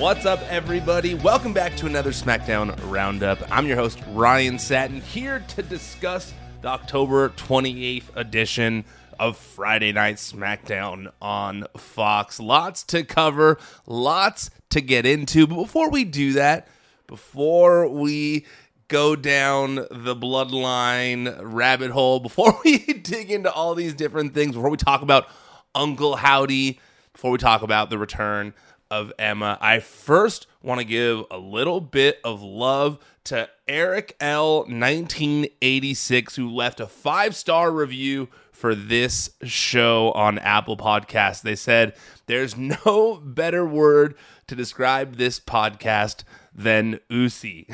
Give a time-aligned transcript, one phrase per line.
[0.00, 1.12] What's up, everybody?
[1.12, 3.38] Welcome back to another SmackDown Roundup.
[3.50, 8.86] I'm your host, Ryan Satin, here to discuss the October 28th edition
[9.18, 12.40] of Friday Night SmackDown on Fox.
[12.40, 15.46] Lots to cover, lots to get into.
[15.46, 16.66] But before we do that,
[17.06, 18.46] before we
[18.88, 24.70] go down the bloodline rabbit hole, before we dig into all these different things, before
[24.70, 25.28] we talk about
[25.74, 26.80] Uncle Howdy,
[27.12, 28.54] before we talk about the return
[28.90, 34.60] of Emma, I first want to give a little bit of love to Eric L.
[34.60, 41.42] 1986, who left a five star review for this show on Apple Podcasts.
[41.42, 41.94] They said,
[42.26, 44.16] There's no better word
[44.48, 47.68] to describe this podcast than Usi.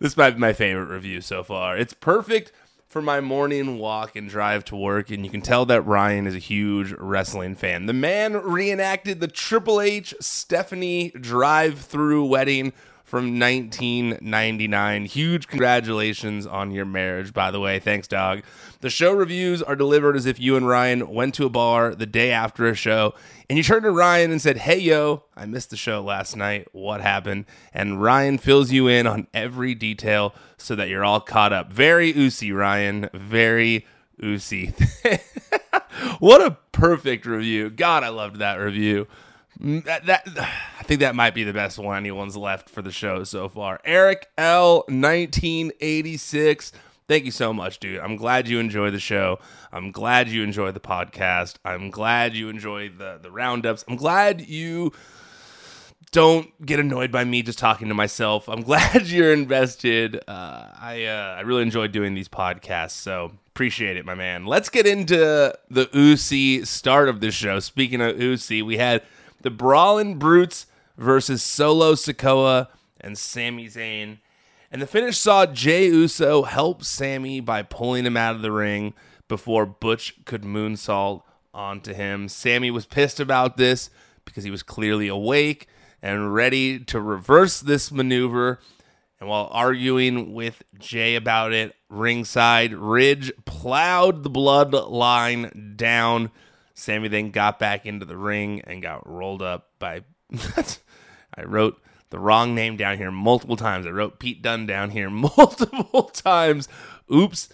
[0.00, 1.76] this might be my favorite review so far.
[1.76, 2.52] It's perfect
[2.90, 6.34] for my morning walk and drive to work, and you can tell that Ryan is
[6.34, 7.86] a huge wrestling fan.
[7.86, 12.72] The man reenacted the Triple H Stephanie drive through wedding
[13.10, 15.04] from 1999.
[15.06, 17.80] Huge congratulations on your marriage, by the way.
[17.80, 18.42] Thanks, dog.
[18.82, 22.06] The show reviews are delivered as if you and Ryan went to a bar the
[22.06, 23.12] day after a show
[23.48, 26.68] and you turned to Ryan and said, Hey, yo, I missed the show last night.
[26.70, 27.46] What happened?
[27.74, 31.72] And Ryan fills you in on every detail so that you're all caught up.
[31.72, 33.10] Very oozy, Ryan.
[33.12, 33.86] Very
[34.22, 34.72] oozy.
[36.20, 37.70] what a perfect review.
[37.70, 39.08] God, I loved that review.
[39.60, 40.24] Mm, that, that
[40.90, 43.80] think that might be the best one anyone's left for the show so far.
[43.84, 44.78] Eric L.
[44.88, 46.72] 1986.
[47.06, 48.00] Thank you so much, dude.
[48.00, 49.38] I'm glad you enjoy the show.
[49.70, 51.58] I'm glad you enjoy the podcast.
[51.64, 53.84] I'm glad you enjoy the the roundups.
[53.86, 54.92] I'm glad you
[56.10, 58.48] don't get annoyed by me just talking to myself.
[58.48, 60.16] I'm glad you're invested.
[60.26, 64.44] Uh, I uh, I really enjoy doing these podcasts, so appreciate it, my man.
[64.44, 67.60] Let's get into the Usi start of the show.
[67.60, 69.04] Speaking of Usi, we had
[69.42, 72.68] the Brawling Brutes versus Solo Sikoa
[73.00, 74.18] and Sami Zayn.
[74.70, 78.94] And the finish saw Jey Uso help Sami by pulling him out of the ring
[79.28, 82.28] before Butch could moonsault onto him.
[82.28, 83.90] Sami was pissed about this
[84.24, 85.66] because he was clearly awake
[86.02, 88.60] and ready to reverse this maneuver.
[89.18, 96.30] And while arguing with Jey about it, ringside, Ridge plowed the bloodline down.
[96.74, 100.02] Sami then got back into the ring and got rolled up by.
[101.34, 101.80] I wrote
[102.10, 103.86] the wrong name down here multiple times.
[103.86, 106.68] I wrote Pete Dunne down here multiple times.
[107.12, 107.48] Oops.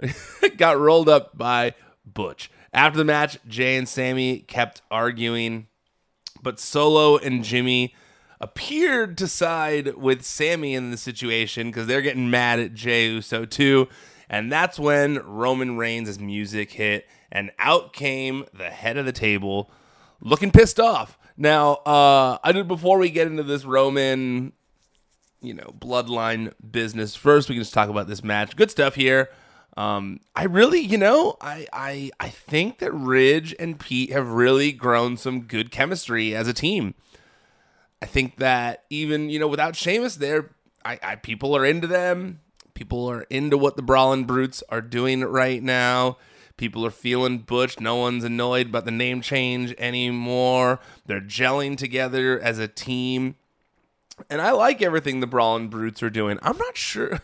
[0.56, 1.74] Got rolled up by
[2.04, 2.50] Butch.
[2.72, 5.68] After the match, Jey and Sami kept arguing,
[6.42, 7.94] but Solo and Jimmy
[8.40, 13.44] appeared to side with Sami in the situation because they're getting mad at Jey Uso
[13.44, 13.88] too.
[14.28, 19.70] And that's when Roman Reigns' music hit, and out came the head of the table
[20.20, 21.18] looking pissed off.
[21.40, 24.52] Now, uh, I did before we get into this Roman,
[25.40, 27.14] you know, bloodline business.
[27.14, 28.56] First, we can just talk about this match.
[28.56, 29.30] Good stuff here.
[29.76, 34.72] Um, I really, you know, I, I I think that Ridge and Pete have really
[34.72, 36.94] grown some good chemistry as a team.
[38.02, 40.50] I think that even you know without Sheamus there,
[40.84, 42.40] I, I people are into them.
[42.74, 46.18] People are into what the Brawling Brutes are doing right now.
[46.58, 47.80] People are feeling Butch.
[47.80, 50.80] No one's annoyed about the name change anymore.
[51.06, 53.36] They're gelling together as a team.
[54.28, 56.38] And I like everything the Brawling Brutes are doing.
[56.42, 57.20] I'm not sure.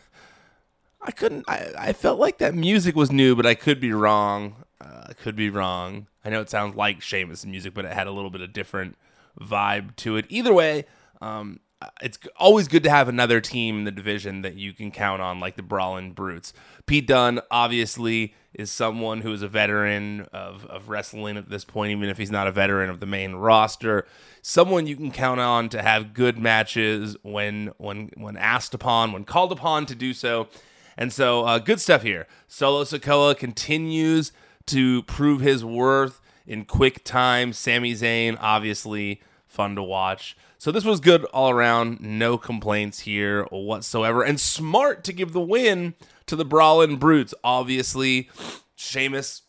[1.03, 1.45] I couldn't.
[1.49, 4.55] I, I felt like that music was new, but I could be wrong.
[4.81, 6.07] Uh, I could be wrong.
[6.25, 8.97] I know it sounds like Sheamus music, but it had a little bit of different
[9.39, 10.27] vibe to it.
[10.29, 10.87] Either way,
[11.21, 11.59] um,
[12.01, 15.41] it's always good to have another team in the division that you can count on,
[15.41, 16.53] like the Brawling Brutes.
[16.87, 21.91] Pete Dunne obviously is someone who is a veteran of, of wrestling at this point,
[21.91, 24.07] even if he's not a veteran of the main roster.
[24.43, 29.25] Someone you can count on to have good matches when when when asked upon, when
[29.25, 30.49] called upon to do so.
[30.97, 32.29] And so, uh, good stuff here.
[32.47, 34.31] Solo Sikoa continues
[34.67, 37.53] to prove his worth in quick time.
[37.53, 40.37] Sami Zayn, obviously, fun to watch.
[40.65, 42.01] So this was good all around.
[42.01, 44.23] No complaints here whatsoever.
[44.23, 45.93] And smart to give the win
[46.25, 47.35] to the Brawling Brutes.
[47.45, 48.31] Obviously,
[48.75, 49.43] Sheamus.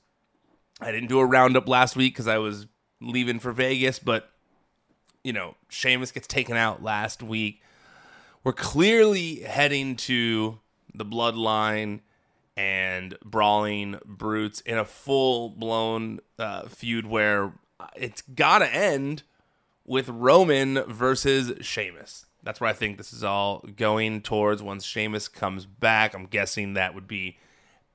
[0.82, 2.68] I didn't do a roundup last week because I was
[3.00, 4.30] leaving for Vegas, but
[5.24, 7.62] you know, Sheamus gets taken out last week.
[8.44, 10.60] We're clearly heading to
[10.94, 12.02] the bloodline
[12.58, 17.54] and brawling brutes in a full blown uh, feud where
[17.96, 19.24] it's got to end
[19.86, 22.26] with Roman versus Sheamus.
[22.44, 26.14] That's where I think this is all going towards once Sheamus comes back.
[26.14, 27.38] I'm guessing that would be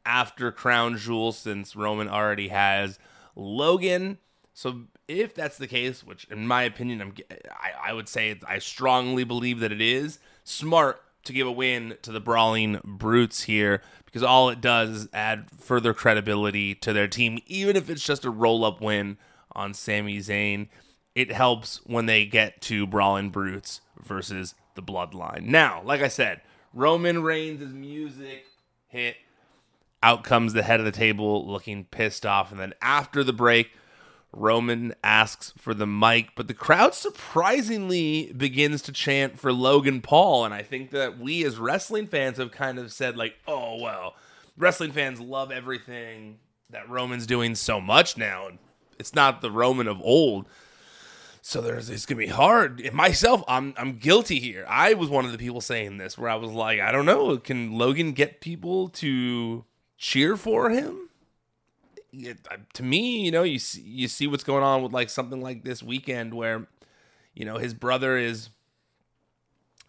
[0.04, 2.98] after Crown Jewel since Roman already has
[3.36, 4.18] Logan
[4.54, 7.14] So if that's the case, which in my opinion, I'm,
[7.50, 11.96] I, I would say I strongly believe that it is smart to give a win
[12.02, 17.06] to the Brawling Brutes here because all it does is add further credibility to their
[17.08, 19.18] team, even if it's just a roll up win
[19.52, 20.68] on Sami Zayn.
[21.14, 25.46] It helps when they get to Brawling Brutes versus the Bloodline.
[25.46, 26.40] Now, like I said,
[26.72, 28.46] Roman Reigns' music
[28.88, 29.16] hit.
[30.02, 32.50] Out comes the head of the table looking pissed off.
[32.50, 33.72] And then after the break,
[34.32, 40.44] Roman asks for the mic, but the crowd surprisingly begins to chant for Logan Paul.
[40.44, 44.14] And I think that we as wrestling fans have kind of said, like, oh, well,
[44.56, 46.38] wrestling fans love everything
[46.70, 48.48] that Roman's doing so much now.
[48.98, 50.46] It's not the Roman of old.
[51.42, 52.92] So there's it's gonna be hard.
[52.92, 54.64] Myself, I'm I'm guilty here.
[54.68, 57.38] I was one of the people saying this where I was like, I don't know,
[57.38, 59.64] can Logan get people to
[59.96, 61.10] cheer for him?
[62.12, 62.38] it,
[62.74, 65.64] to me, you know, you see, you see what's going on with like something like
[65.64, 66.66] this weekend where,
[67.34, 68.50] you know, his brother is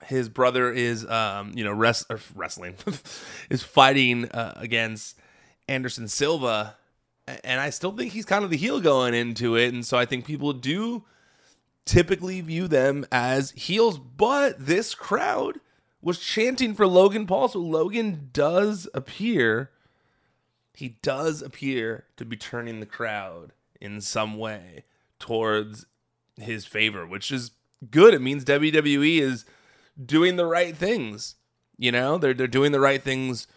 [0.05, 2.75] his brother is um you know rest, wrestling
[3.51, 5.19] is fighting uh, against
[5.67, 6.75] Anderson Silva
[7.43, 10.05] and I still think he's kind of the heel going into it and so I
[10.05, 11.03] think people do
[11.91, 15.59] typically view them as heels but this crowd
[16.01, 19.71] was chanting for Logan Paul so Logan does appear
[20.73, 24.85] he does appear to be turning the crowd in some way
[25.19, 25.85] towards
[26.37, 27.51] his favor, which is
[27.89, 28.13] good.
[28.13, 29.45] It means WWE is
[30.03, 31.35] doing the right things.
[31.77, 33.47] You know, they're they're doing the right things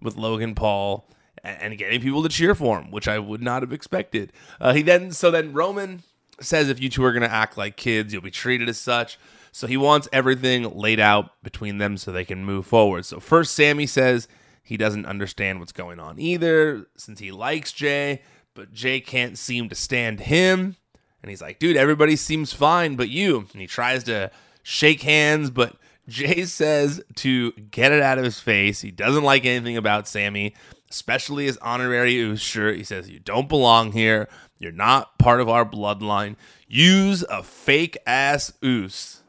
[0.00, 1.08] with Logan Paul
[1.42, 4.32] and getting people to cheer for him, which I would not have expected.
[4.60, 6.02] Uh, he then so then Roman
[6.40, 9.18] says if you two are going to act like kids, you'll be treated as such.
[9.52, 13.04] So he wants everything laid out between them so they can move forward.
[13.04, 14.28] So first Sami says
[14.62, 18.22] he doesn't understand what's going on either since he likes Jey,
[18.54, 20.76] but Jey can't seem to stand him.
[21.22, 23.46] And he's like, dude, everybody seems fine but you.
[23.52, 24.30] And he tries to
[24.62, 25.76] shake hands, but
[26.08, 28.80] Jey says to get it out of his face.
[28.80, 30.54] He doesn't like anything about Sami,
[30.90, 32.76] especially his honorary shirt.
[32.76, 34.28] He says, You don't belong here.
[34.60, 36.36] You're not part of our bloodline.
[36.68, 39.22] Use a fake ass Uce.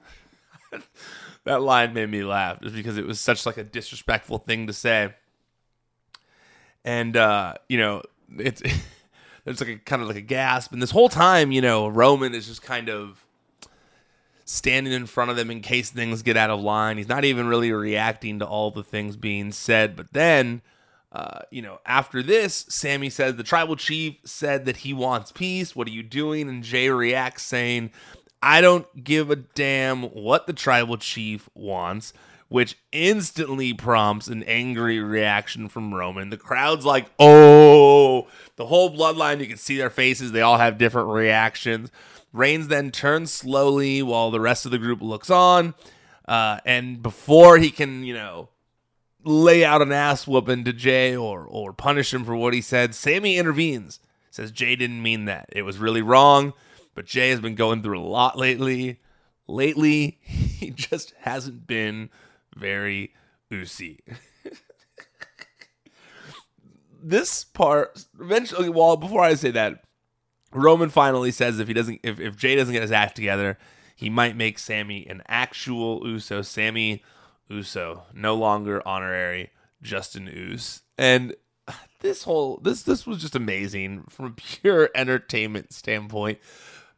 [1.45, 4.73] that line made me laugh just because it was such like a disrespectful thing to
[4.73, 5.11] say
[6.83, 8.01] and uh, you know
[8.37, 8.61] it's
[9.45, 12.33] there's like a kind of like a gasp, and this whole time, you know, Roman
[12.33, 13.25] is just kind of
[14.45, 16.97] standing in front of them in case things get out of line.
[16.97, 20.61] He's not even really reacting to all the things being said, but then.
[21.11, 25.75] Uh, you know, after this, Sami says the tribal chief said that he wants peace.
[25.75, 26.47] What are you doing?
[26.47, 27.91] And Jey reacts saying,
[28.41, 32.13] I don't give a damn what the tribal chief wants
[32.51, 36.29] which instantly prompts an angry reaction from Roman.
[36.29, 40.33] The crowd's like, oh, the whole bloodline, you can see their faces.
[40.33, 41.91] They all have different reactions.
[42.33, 45.75] Reigns then turns slowly while the rest of the group looks on.
[46.27, 48.49] Uh, and before he can, you know,
[49.23, 52.95] lay out an ass whooping to Jey or, or punish him for what he said,
[52.95, 53.99] Sami intervenes.
[54.29, 55.49] Says Jey didn't mean that.
[55.51, 56.53] It was really wrong,
[56.95, 58.99] but Jey has been going through a lot lately.
[59.47, 62.09] Lately, he just hasn't been
[62.55, 63.13] very
[63.51, 63.99] oozy.
[67.03, 69.83] this part eventually well before I say that,
[70.53, 73.57] Roman finally says if he doesn't if, if Jey doesn't get his act together,
[73.95, 76.41] he might make Sami an actual Uso.
[76.41, 77.03] Sami
[77.51, 80.81] Uso, no longer honorary, Justin Uso.
[80.97, 81.35] And
[82.01, 86.39] this whole this this was just amazing from a pure entertainment standpoint.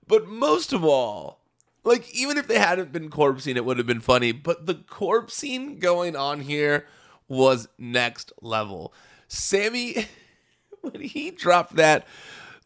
[0.07, 1.43] But most of all,
[1.83, 4.31] like, even if they hadn't been corpsing, it would have been funny.
[4.31, 6.85] But the corpsing going on here
[7.27, 8.93] was next level.
[9.27, 10.07] Sami,
[10.81, 12.07] when he dropped that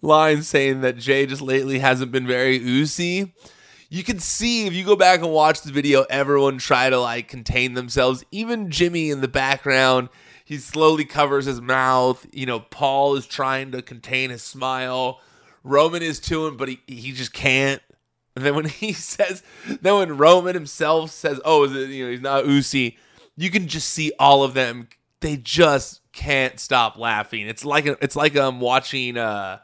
[0.01, 3.33] line saying that Jey just lately hasn't been very oozy,
[3.89, 7.27] you can see if you go back and watch the video, everyone try to like
[7.27, 8.23] contain themselves.
[8.31, 10.09] Even Jimmy in the background,
[10.43, 12.25] he slowly covers his mouth.
[12.31, 15.21] You know, Paul is trying to contain his smile.
[15.63, 17.81] Roman is too him, but he, he just can't.
[18.35, 19.43] And then when he says,
[19.81, 22.97] then when Roman himself says, "Oh, is it, you know, he's not Usi,"
[23.35, 24.89] you can just see all of them.
[25.21, 27.47] They just can't stop laughing.
[27.47, 29.59] It's like it's like I'm watching uh,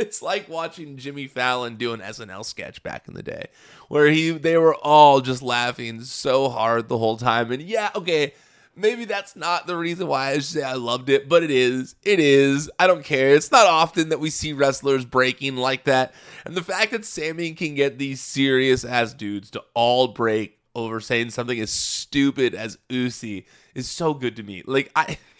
[0.06, 3.46] it's like watching Jimmy Fallon do an SNL sketch back in the day,
[3.88, 7.52] where he they were all just laughing so hard the whole time.
[7.52, 8.32] And yeah, okay,
[8.76, 11.96] Maybe that's not the reason why I say I loved it, but it is.
[12.02, 12.70] It is.
[12.78, 13.34] I don't care.
[13.34, 16.14] It's not often that we see wrestlers breaking like that.
[16.46, 21.00] And the fact that Sami can get these serious ass dudes to all break over
[21.00, 24.62] saying something as stupid as Usi is so good to me.
[24.64, 25.18] Like I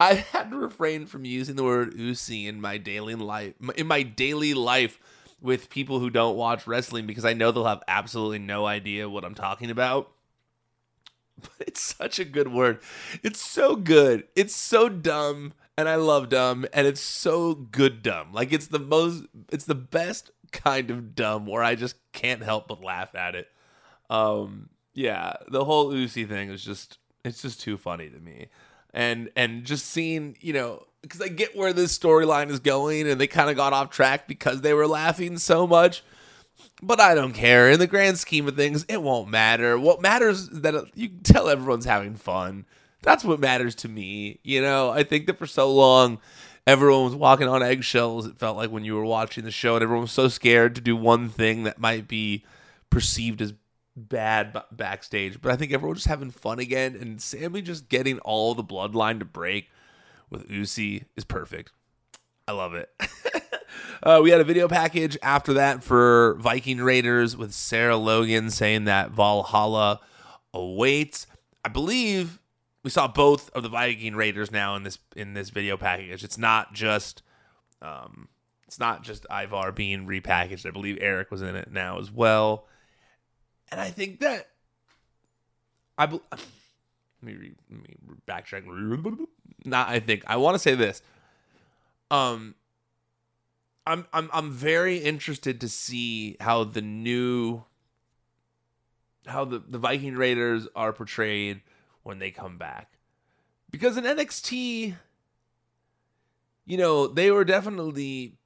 [0.00, 4.02] I had to refrain from using the word Usi in my daily life in my
[4.02, 4.98] daily life
[5.40, 9.24] with people who don't watch wrestling because I know they'll have absolutely no idea what
[9.24, 10.10] I'm talking about.
[11.40, 12.80] But it's such a good word.
[13.22, 14.24] It's so good.
[14.34, 18.32] It's so dumb and I love dumb and it's so good dumb.
[18.32, 22.66] Like it's the most it's the best kind of dumb where I just can't help
[22.66, 23.46] but laugh at it.
[24.10, 28.48] Um yeah, the whole Usi thing is just it's just too funny to me.
[28.98, 33.20] And and just seeing, you know, because I get where this storyline is going and
[33.20, 36.02] they kind of got off track because they were laughing so much.
[36.82, 37.70] But I don't care.
[37.70, 39.78] In the grand scheme of things, it won't matter.
[39.78, 42.66] What matters is that you tell everyone's having fun.
[43.02, 44.40] That's what matters to me.
[44.42, 46.18] You know, I think that for so long,
[46.66, 48.26] everyone was walking on eggshells.
[48.26, 50.80] It felt like when you were watching the show, and everyone was so scared to
[50.80, 52.44] do one thing that might be
[52.90, 53.54] perceived as
[53.98, 55.40] bad b- backstage.
[55.40, 59.18] But I think everyone's just having fun again, and Sami just getting all the bloodline
[59.18, 59.68] to break
[60.30, 61.72] with Usi is perfect.
[62.46, 62.90] I love it.
[64.02, 68.84] uh, we had a video package after that for Viking Raiders with Sarah Logan saying
[68.84, 70.00] that Valhalla
[70.54, 71.26] awaits.
[71.64, 72.40] I believe
[72.82, 76.24] we saw both of the Viking Raiders now in this in this video package.
[76.24, 77.22] It's not just
[77.82, 78.28] um,
[78.66, 80.66] it's not just Ivar being repackaged.
[80.66, 82.67] I believe Erik was in it now as well.
[83.70, 84.48] And I think that
[85.98, 86.40] I be, let
[87.22, 87.96] me re, let me
[88.26, 88.64] backtrack.
[89.64, 91.02] Not I think I want to say this.
[92.10, 92.54] Um,
[93.86, 97.64] I'm I'm I'm very interested to see how the new
[99.26, 101.60] how the the Viking Raiders are portrayed
[102.02, 102.92] when they come back,
[103.70, 104.94] because in NXT,
[106.64, 108.38] you know, they were definitely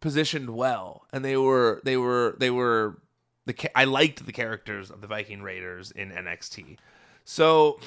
[0.00, 3.00] positioned well, and they were they were they were
[3.48, 6.76] the I liked the characters of the Viking Raiders in NXT.
[7.24, 7.80] So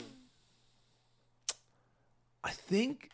[2.44, 3.12] I think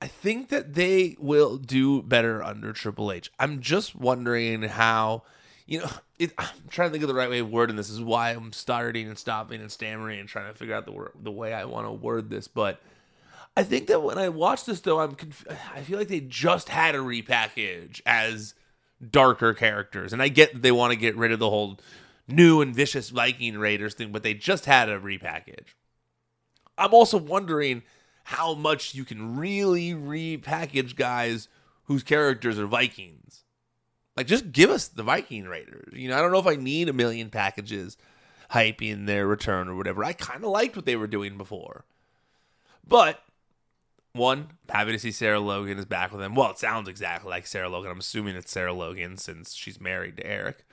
[0.00, 3.32] I think that they will do better under Triple H.
[3.38, 5.24] I'm just wondering how,
[5.66, 7.88] you know, it, I'm trying to think of the right way of wording this.
[7.88, 7.96] this.
[7.96, 11.12] Is why I'm starting and stopping and stammering and trying to figure out the word,
[11.20, 12.46] the way I want to word this.
[12.46, 12.80] But
[13.56, 16.68] I think that when I watch this, though, I'm conf- I feel like they just
[16.68, 18.54] had a repackage as
[19.10, 20.12] darker characters.
[20.12, 21.78] And I get that they want to get rid of the whole
[22.26, 25.74] new and vicious Viking Raiders thing, but they just had a repackage.
[26.76, 27.82] I'm also wondering
[28.24, 31.48] how much you can really repackage guys
[31.84, 33.44] whose characters are Vikings.
[34.16, 35.92] Like, just give us the Viking Raiders.
[35.92, 37.96] You know, I don't know if I need a million packages
[38.50, 40.04] hyping their return or whatever.
[40.04, 41.84] I kind of liked what they were doing before.
[42.86, 43.22] But
[44.18, 46.34] one, happy to see Sarah Logan is back with him.
[46.34, 47.90] Well, it sounds exactly like Sarah Logan.
[47.90, 50.64] I'm assuming it's Sarah Logan since she's married to Erik.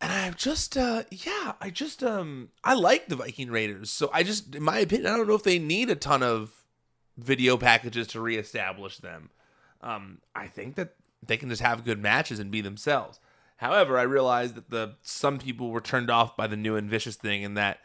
[0.00, 3.90] And I'm just, uh, yeah, I just, um, I like the Viking Raiders.
[3.90, 6.64] So I just, in my opinion, I don't know if they need a ton of
[7.16, 9.30] video packages to reestablish them.
[9.80, 10.94] Um, I think that
[11.26, 13.20] they can just have good matches and be themselves.
[13.58, 17.16] However, I realized that the some people were turned off by the new and vicious
[17.16, 17.80] thing, and that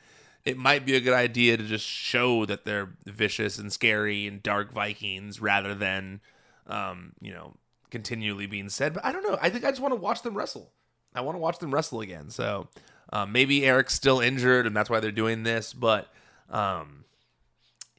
[0.45, 4.41] it might be a good idea to just show that they're vicious and scary and
[4.41, 6.21] dark Vikings rather than,
[6.67, 7.55] um, you know,
[7.91, 8.93] continually being said.
[8.93, 9.37] But I don't know.
[9.41, 10.71] I think I just want to watch them wrestle.
[11.13, 12.29] I want to watch them wrestle again.
[12.29, 12.67] So
[13.11, 15.73] um, maybe Erik's still injured and that's why they're doing this.
[15.73, 16.07] But
[16.49, 17.03] um,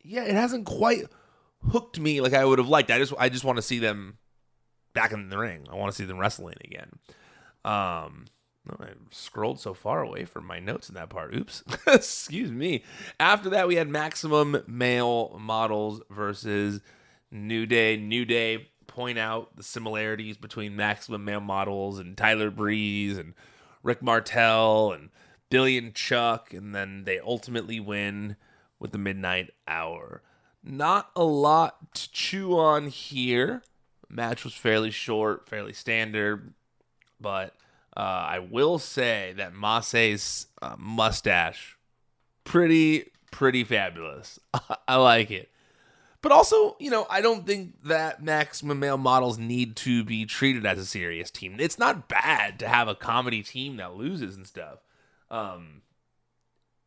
[0.02, 1.04] yeah, it hasn't quite
[1.70, 2.90] hooked me like I would have liked.
[2.90, 4.18] I just I just want to see them
[4.94, 5.66] back in the ring.
[5.70, 6.90] I want to see them wrestling again.
[7.64, 8.24] Um,
[8.68, 11.34] I scrolled so far away from my notes in that part.
[11.34, 11.64] Oops.
[11.86, 12.84] Excuse me.
[13.18, 16.80] After that, we had Maximum Male Models versus
[17.30, 17.96] New Day.
[17.96, 23.34] New Day point out the similarities between Maximum Male Models and Tyler Breeze and
[23.82, 25.10] Rick Martel and
[25.48, 28.36] Billy and Chuck, and then they ultimately win
[28.78, 30.22] with the Midnight Hour.
[30.62, 33.62] Not a lot to chew on here.
[34.08, 36.52] Match was fairly short, fairly standard,
[37.20, 37.54] but
[38.00, 41.76] uh, I will say that Massey's uh, mustache,
[42.44, 44.40] pretty, pretty fabulous.
[44.88, 45.50] I like it.
[46.22, 50.64] But also, you know, I don't think that maximum male models need to be treated
[50.64, 51.56] as a serious team.
[51.58, 54.78] It's not bad to have a comedy team that loses and stuff.
[55.30, 55.82] Um,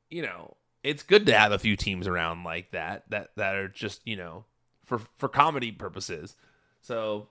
[0.10, 3.67] you know, it's good to have a few teams around like that that that are
[3.67, 4.46] just you know
[4.84, 6.36] for for comedy purposes.
[6.82, 7.27] So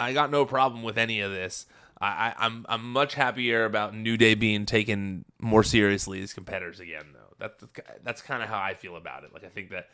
[0.00, 1.66] I got no problem with any of this.
[2.00, 7.04] I, I'm I'm much happier about New Day being taken more seriously as competitors again,
[7.12, 7.34] though.
[7.38, 7.64] That's
[8.02, 9.34] that's kind of how I feel about it.
[9.34, 9.88] Like I think that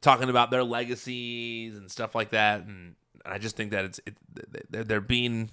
[0.00, 2.94] talking about their legacies and stuff like that, and
[3.26, 4.16] I just think that it's it,
[4.70, 5.50] they're being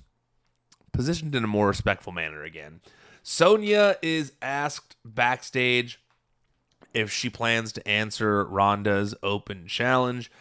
[0.93, 2.79] positioned in a more respectful manner again.
[3.21, 5.99] Sonya is asked backstage
[6.93, 10.31] if she plans to answer Ronda's open challenge.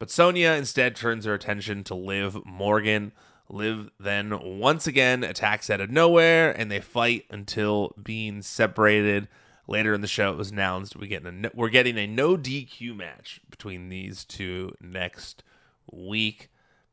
[0.00, 3.12] But Sonya instead turns her attention to Liv Morgan.
[3.52, 9.28] Liv then once again attacks out of nowhere and they fight until being separated.
[9.68, 12.96] Later in the show, it was announced we get a, we're getting a no DQ
[12.96, 15.44] match between these two next
[15.92, 16.50] week.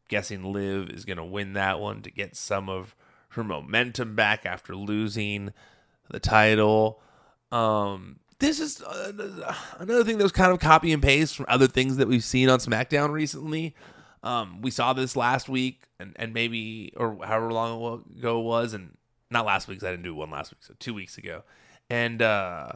[0.08, 2.96] Guessing Liv is going to win that one to get some of
[3.30, 5.52] her momentum back after losing
[6.10, 7.02] the title.
[7.52, 11.68] Um, this is uh, another thing that was kind of copy and paste from other
[11.68, 13.76] things that we've seen on SmackDown recently.
[14.22, 18.74] Um, we saw this last week, and, and maybe or however long ago it was,
[18.74, 18.98] and
[19.32, 21.44] not last week I didn't do one last week, so two weeks ago,
[21.90, 22.74] and uh,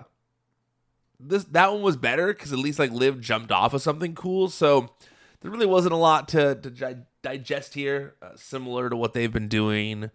[1.20, 4.50] this that one was better because at least like Liv jumped off of something cool.
[4.50, 4.90] So
[5.42, 9.48] there really wasn't a lot to to digest here, uh, similar to what they've been
[9.48, 10.12] doing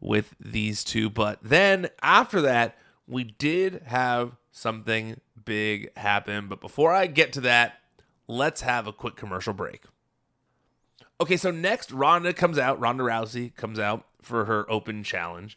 [0.00, 1.08] with these two.
[1.08, 6.48] But then after that, we did have something big happen.
[6.48, 7.78] But before I get to that,
[8.26, 9.84] let's have a quick commercial break.
[11.22, 12.80] Okay, so next, Ronda comes out.
[12.80, 15.56] Ronda Rousey comes out for her open challenge.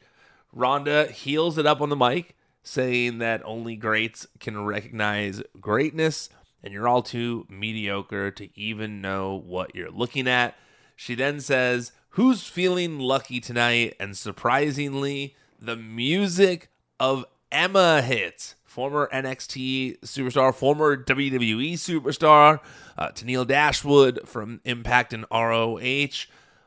[0.54, 6.30] Ronda heels it up on the mic, saying that only greats can recognize greatness,
[6.62, 10.54] and you're all too mediocre to even know what you're looking at.
[10.96, 13.96] She then says, Who's feeling lucky tonight?
[14.00, 16.70] And surprisingly, the music
[17.00, 22.60] of Emma hits former NXT superstar, former WWE superstar,
[22.98, 26.26] uh, Tenille Dashwood from Impact and ROH.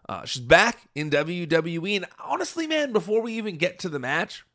[0.09, 1.97] Uh, she's back in WWE.
[1.97, 4.47] And honestly, man, before we even get to the match,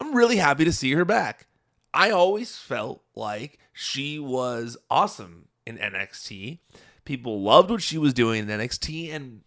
[0.00, 1.48] I'm really happy to see her back.
[1.92, 6.60] I always felt like she was awesome in NXT.
[7.04, 9.40] People loved what she was doing in NXT, and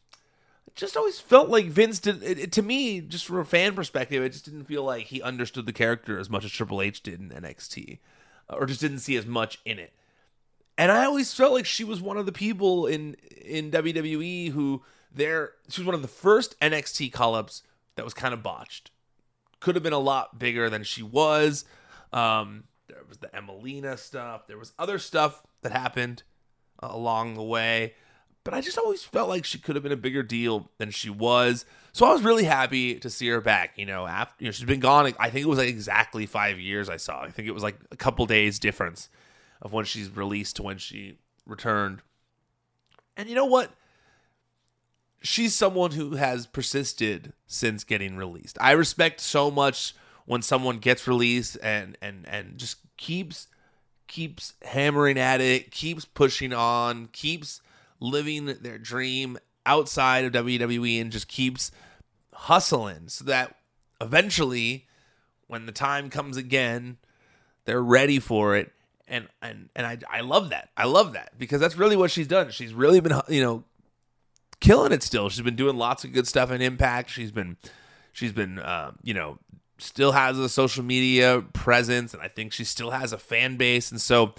[0.75, 2.23] just always felt like Vince did.
[2.23, 5.21] It, it, to me, just from a fan perspective, it just didn't feel like he
[5.21, 7.99] understood the character as much as Triple H did in NXT,
[8.49, 9.93] or just didn't see as much in it.
[10.77, 14.83] And I always felt like she was one of the people in in WWE who
[15.11, 15.51] there.
[15.69, 17.63] She was one of the first NXT call ups
[17.95, 18.91] that was kind of botched.
[19.59, 21.65] Could have been a lot bigger than she was.
[22.13, 24.47] Um, there was the Emmalina stuff.
[24.47, 26.23] There was other stuff that happened
[26.81, 27.93] uh, along the way
[28.49, 31.11] but I just always felt like she could have been a bigger deal than she
[31.11, 31.65] was.
[31.93, 33.73] So I was really happy to see her back.
[33.75, 35.13] You know, after you know, she's been gone.
[35.19, 36.89] I think it was like exactly five years.
[36.89, 37.21] I saw.
[37.21, 39.09] I think it was like a couple days difference
[39.61, 42.01] of when she's released to when she returned.
[43.15, 43.71] And you know what?
[45.21, 48.57] She's someone who has persisted since getting released.
[48.59, 49.93] I respect so much
[50.25, 53.47] when someone gets released and and and just keeps
[54.07, 57.61] keeps hammering at it, keeps pushing on, keeps
[57.99, 61.71] living their dream outside of WWE and just keeps
[62.33, 63.55] hustling so that
[64.01, 64.87] eventually
[65.47, 66.97] when the time comes again
[67.65, 68.71] they're ready for it
[69.09, 70.69] and and and I I love that.
[70.77, 72.51] I love that because that's really what she's done.
[72.51, 73.63] She's really been you know
[74.59, 75.29] killing it still.
[75.29, 77.09] She's been doing lots of good stuff in Impact.
[77.09, 77.57] She's been
[78.13, 79.39] she's been uh, you know
[79.79, 83.91] still has a social media presence and I think she still has a fan base
[83.91, 84.33] and so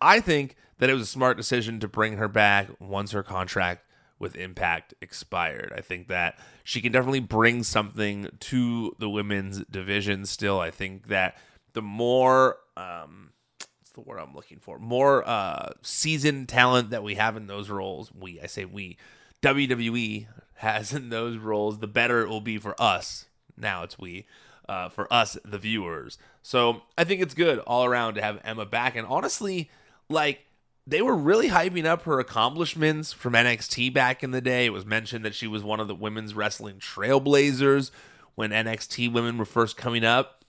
[0.00, 3.84] I think that it was a smart decision to bring her back once her contract
[4.18, 5.72] with Impact expired.
[5.76, 10.58] I think that she can definitely bring something to the women's division still.
[10.60, 11.36] I think that
[11.72, 14.78] the more um what's the word I'm looking for?
[14.78, 18.12] More uh seasoned talent that we have in those roles.
[18.12, 18.98] We I say we
[19.42, 23.26] WWE has in those roles, the better it will be for us.
[23.56, 24.26] Now it's we.
[24.68, 26.18] Uh, for us, the viewers.
[26.42, 28.96] So I think it's good all around to have Emma back.
[28.96, 29.70] And honestly,
[30.10, 30.44] like
[30.88, 34.64] they were really hyping up her accomplishments from NXT back in the day.
[34.64, 37.90] It was mentioned that she was one of the women's wrestling trailblazers
[38.34, 40.46] when NXT women were first coming up.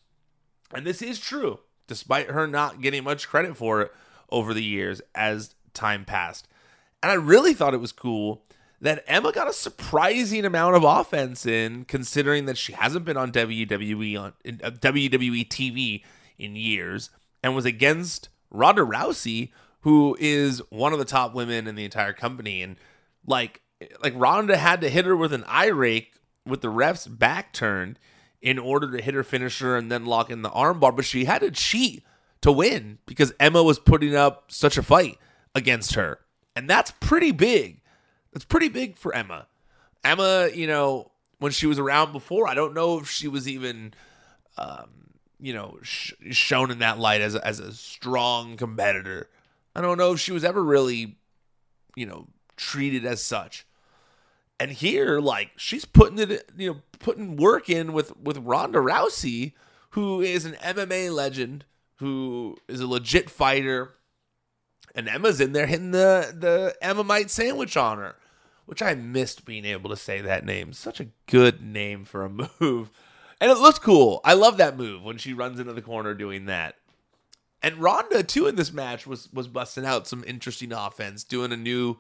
[0.74, 3.92] And this is true, despite her not getting much credit for it
[4.30, 6.48] over the years as time passed.
[7.04, 8.46] And I really thought it was cool
[8.80, 13.34] that Emma got a surprising amount of offense in, considering that she hasn't been on
[13.34, 16.04] WWE on uh, WWE TV
[16.38, 17.10] in years
[17.44, 22.14] and was against Ronda Rousey, who is one of the top women in the entire
[22.14, 22.76] company, and
[23.26, 23.62] like
[24.04, 26.14] like Ronda had to hit her with an eye rake
[26.46, 28.00] with the ref's back turned
[28.42, 31.42] in order to hit her finisher and then lock in the armbar, but she had
[31.42, 32.04] to cheat
[32.42, 35.18] to win because Emma was putting up such a fight
[35.54, 36.20] against her.
[36.56, 37.82] And that's pretty big.
[38.32, 39.48] That's pretty big for Emma.
[40.04, 43.94] Emma, you know, when she was around before, I don't know if she was even
[44.58, 44.90] um,
[45.40, 49.30] you know, sh- shown in that light as a, as a strong competitor.
[49.80, 51.16] I don't know if she was ever really,
[51.96, 53.66] you know, treated as such.
[54.60, 59.54] And here, like, she's putting it, you know, putting work in with with Ronda Rousey,
[59.92, 61.64] who is an MMA legend,
[61.96, 63.94] who is a legit fighter.
[64.94, 68.18] And Emma's in there hitting the the Emmamite sandwich on her,
[68.66, 70.74] which I missed being able to say that name.
[70.74, 72.92] Such a good name for a move.
[73.40, 74.20] And it looked cool.
[74.26, 76.76] I love that move when she runs into the corner doing that.
[77.62, 81.58] And Ronda too in this match was was busting out some interesting offense, doing a
[81.58, 81.98] new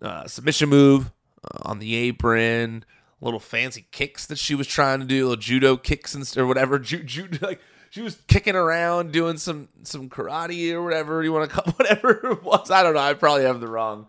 [0.00, 1.12] uh, submission move
[1.44, 2.84] uh, on the apron,
[3.20, 6.78] little fancy kicks that she was trying to do, little judo kicks and or whatever.
[6.78, 11.48] Ju- ju- like she was kicking around, doing some some karate or whatever you want
[11.48, 12.70] to call whatever it was.
[12.70, 13.00] I don't know.
[13.00, 14.08] I probably have the wrong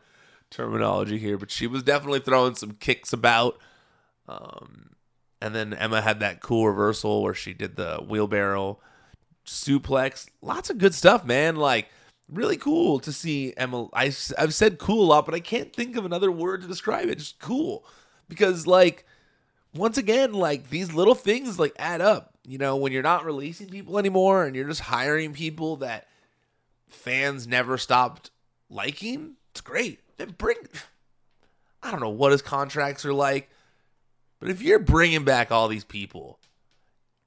[0.50, 3.60] terminology here, but she was definitely throwing some kicks about.
[4.28, 4.92] Um,
[5.42, 8.80] and then Emma had that cool reversal where she did the wheelbarrow
[9.46, 10.28] suplex.
[10.42, 11.56] Lots of good stuff, man.
[11.56, 11.90] Like
[12.30, 13.88] really cool to see Emma.
[13.94, 14.06] I,
[14.38, 17.20] I've said cool a lot, but I can't think of another word to describe it.
[17.20, 17.86] Just cool.
[18.28, 19.06] Because, like,
[19.76, 22.32] once again, like these little things like add up.
[22.46, 26.08] You know, when you're not releasing people anymore and you're just hiring people that
[26.88, 28.32] fans never stopped
[28.70, 30.00] liking, it's great.
[30.18, 30.58] Then bring,
[31.82, 33.50] I don't know what his contracts are like,
[34.40, 36.38] but if you're bringing back all these people,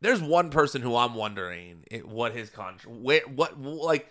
[0.01, 4.09] there's one person who I'm wondering what his contract, what, like,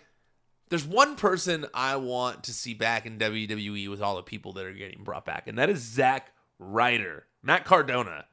[0.68, 4.66] there's one person I want to see back in WWE with all the people that
[4.66, 8.24] are getting brought back, and that is Zack Ryder, Matt Cardona.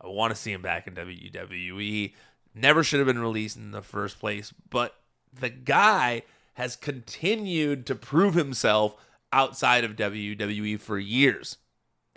[0.00, 2.12] I want to see him back in WWE.
[2.54, 4.94] Never should have been released in the first place, but
[5.32, 6.22] the guy
[6.54, 8.96] has continued to prove himself
[9.32, 11.56] outside of WWE for years.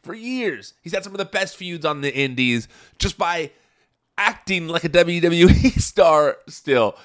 [0.01, 0.73] For years.
[0.81, 2.67] He's had some of the best feuds on the indies
[2.97, 3.51] just by
[4.17, 6.95] acting like a WWE star still.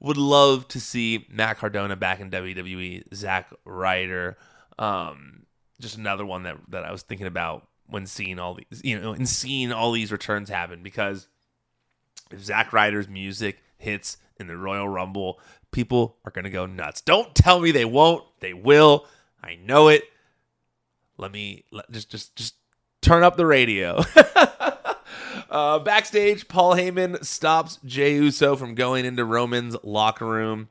[0.00, 3.12] Would love to see Matt Cardona back in WWE.
[3.14, 4.36] Zack Ryder.
[4.78, 5.46] Um,
[5.80, 9.12] just another one that, that I was thinking about when seeing all these, you know,
[9.12, 11.26] and seeing all these returns happen because
[12.30, 15.40] if Zack Ryder's music hits in the Royal Rumble,
[15.72, 17.00] people are to go nuts.
[17.00, 18.24] Don't tell me they won't.
[18.40, 19.06] They will.
[19.42, 20.04] I know it.
[21.16, 22.54] Let me let, just just just
[23.00, 24.02] turn up the radio.
[25.50, 30.68] uh, backstage, Paul Heyman stops Jey Uso from going into Roman's locker room.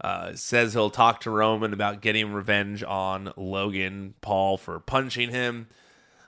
[0.00, 5.68] Uh, says he'll talk to Roman about getting revenge on Logan Paul for punching him.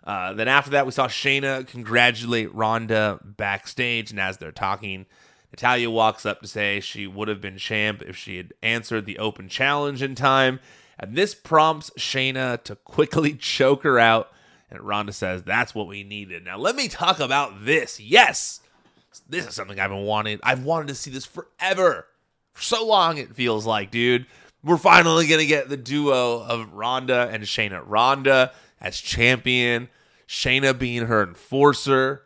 [0.04, 5.06] Uh, then after that, we saw Shayna congratulate Ronda backstage, and as they're talking,
[5.52, 9.18] Natalya walks up to say she would have been champ if she had answered the
[9.18, 10.60] open challenge in time.
[10.98, 14.30] And this prompts Shayna to quickly choke her out.
[14.72, 16.44] And Ronda says, That's what we needed.
[16.44, 18.00] Now, let me talk about this.
[18.00, 18.61] Yes,
[19.28, 20.40] this is something I've been wanting.
[20.42, 22.06] I've wanted to see this forever.
[22.54, 24.26] For so long, it feels like, dude.
[24.64, 27.82] We're finally going to get the duo of Ronda and Shayna.
[27.85, 29.88] Ronda as champion,
[30.28, 32.22] Shayna being her enforcer.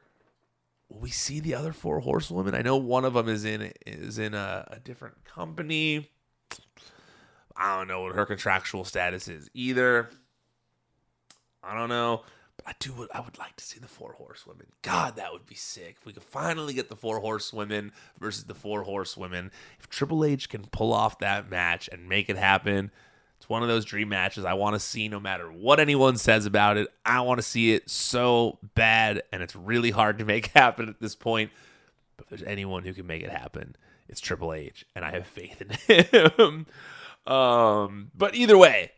[0.90, 2.54] Will we see the other four horsewomen?
[2.54, 6.10] I know one of them is in is in a, a different company.
[7.56, 10.10] I don't know what her contractual status is either.
[11.62, 12.22] I don't know.
[12.66, 14.66] I do I would like to see the four horsewomen.
[14.82, 15.96] God, that would be sick.
[16.00, 19.52] If we could finally get the four horsewomen versus the four horsewomen.
[19.78, 22.90] If Triple H can pull off that match and make it happen,
[23.38, 26.44] it's one of those dream matches I want to see no matter what anyone says
[26.44, 26.88] about it.
[27.04, 31.00] I want to see it so bad, and it's really hard to make happen at
[31.00, 31.52] this point.
[32.16, 33.76] But if there's anyone who can make it happen,
[34.08, 36.04] it's Triple H, and I have faith in
[36.36, 36.66] him.
[37.32, 38.90] um, but either way,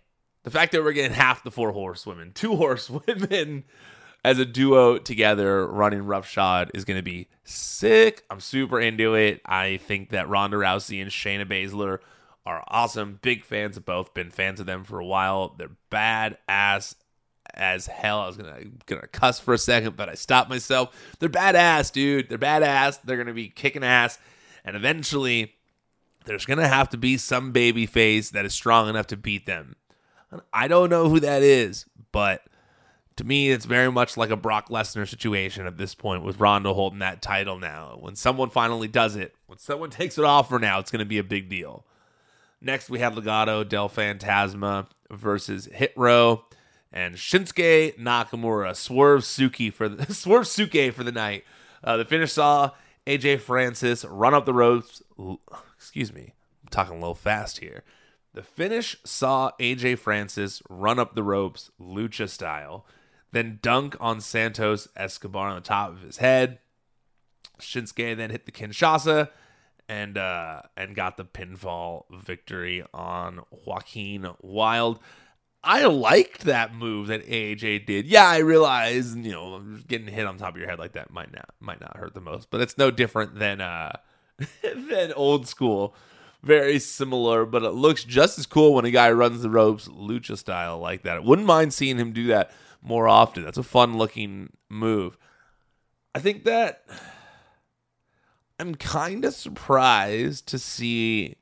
[0.49, 3.65] the fact that we're getting half the four horsewomen, two horsewomen
[4.25, 8.25] as a duo together running roughshod is going to be sick.
[8.31, 9.43] I'm super into it.
[9.45, 11.99] I think that Ronda Rousey and Shayna Baszler
[12.47, 13.19] are awesome.
[13.21, 14.15] Big fans of both.
[14.15, 15.55] Been fans of them for a while.
[15.59, 16.95] They're badass
[17.53, 18.21] as hell.
[18.21, 20.97] I was gonna gonna cuss for a second, but I stopped myself.
[21.19, 22.31] They're badass, dude.
[22.31, 23.01] They're badass.
[23.05, 24.19] They're gonna be kicking ass,
[24.65, 25.57] and eventually,
[26.25, 29.77] there's gonna have to be some baby face that is strong enough to beat them.
[30.53, 32.43] I don't know who that is, but
[33.17, 36.73] to me, it's very much like a Brock Lesnar situation at this point with Ronda
[36.73, 37.97] holding that title now.
[38.01, 41.07] When someone finally does it, when someone takes it off for now, it's going to
[41.07, 41.85] be a big deal.
[42.61, 46.45] Next, we have Legado del Fantasma versus Hit Row
[46.93, 48.75] and Shinsuke Nakamura.
[48.75, 51.45] Swerve Suki for the Swerve Suke for the night.
[51.83, 52.73] Uh, the finish saw
[53.07, 55.03] AJ Francis run up the ropes.
[55.77, 57.85] Excuse me, I'm talking a little fast here.
[58.39, 62.87] The finish saw AJ Francis run up the ropes, lucha style,
[63.33, 66.61] then dunk on Santos Escobar on the top of his head.
[67.61, 69.31] Shinsuke then hit the Kinshasa
[69.89, 75.01] and uh, and got the pinfall victory on Joaquin Wilde.
[75.65, 78.07] I liked that move that AJ did.
[78.07, 81.33] Yeah, I realize you know getting hit on top of your head like that might
[81.33, 83.97] not might not hurt the most, but it's no different than uh
[84.63, 85.97] than old school
[86.43, 90.37] very similar, but it looks just as cool when a guy runs the ropes lucha
[90.39, 91.17] style like that.
[91.17, 93.45] I wouldn't mind seeing him do that more often.
[93.45, 95.17] That's a fun looking move.
[96.15, 96.85] I think that
[98.59, 101.37] I'm kind of surprised to see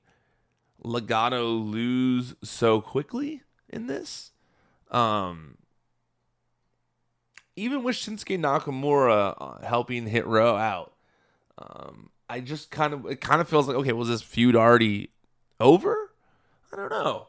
[0.85, 4.33] Legado lose so quickly in this.
[4.91, 5.59] Um,
[7.57, 10.93] even with Shinsuke Nakamura uh, helping Hit Row out,
[11.59, 15.11] um, I just kind of it kind of feels like okay, was this feud already
[15.61, 16.11] over?
[16.73, 17.29] I don't know.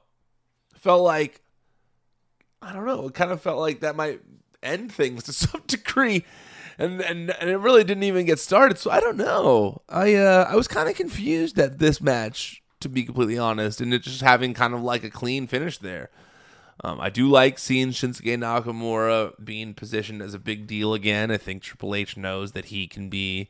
[0.75, 1.41] Felt like
[2.61, 3.07] I don't know.
[3.07, 4.21] It kind of felt like that might
[4.63, 6.25] end things to some degree.
[6.79, 8.77] And, and and it really didn't even get started.
[8.77, 9.81] So I don't know.
[9.89, 13.93] I uh, I was kind of confused at this match, to be completely honest, and
[13.93, 16.09] it just having kind of like a clean finish there.
[16.83, 21.31] Um, I do like seeing Shinsuke Nakamura being positioned as a big deal again.
[21.31, 23.49] I think Triple H knows that he can be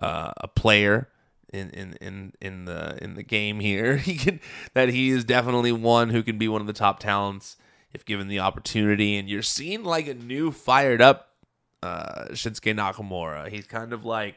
[0.00, 1.08] uh, a player
[1.52, 3.96] in, in in in the in the game here.
[4.08, 4.40] He can
[4.74, 7.56] that he is definitely one who can be one of the top talents
[7.92, 9.16] if given the opportunity.
[9.16, 11.30] And you're seeing like a new fired up
[11.82, 13.48] uh, Shinsuke Nakamura.
[13.48, 14.36] He's kind of like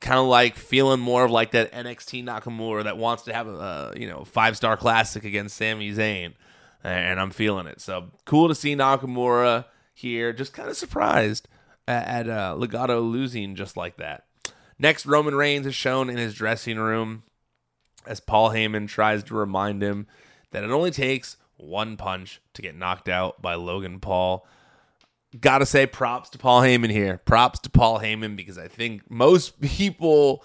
[0.00, 3.92] kind of like feeling more of like that NXT Nakamura that wants to have a
[3.96, 6.34] you know five star classic against Sami Zayn
[6.84, 7.80] and I'm feeling it.
[7.80, 10.32] So cool to see Nakamura here.
[10.32, 11.48] Just kind of surprised
[11.92, 14.24] at, uh, Legado losing just like that.
[14.78, 17.22] Next, Roman Reigns is shown in his dressing room
[18.06, 20.06] as Paul Heyman tries to remind him
[20.50, 24.46] that it only takes one punch to get knocked out by Logan Paul.
[25.40, 27.18] Gotta say props to Paul Heyman here.
[27.24, 30.44] Props to Paul Heyman because I think most people